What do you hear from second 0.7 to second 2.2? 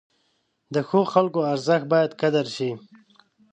د ښو خلکو ارزښت باید